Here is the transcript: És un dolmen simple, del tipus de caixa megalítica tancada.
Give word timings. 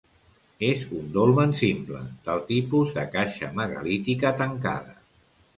És 0.67 0.85
un 0.99 1.11
dolmen 1.17 1.53
simple, 1.59 2.01
del 2.29 2.41
tipus 2.49 2.97
de 2.97 3.05
caixa 3.17 3.53
megalítica 3.61 4.37
tancada. 4.45 4.99